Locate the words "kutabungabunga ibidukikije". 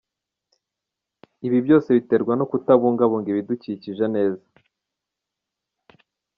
2.51-4.05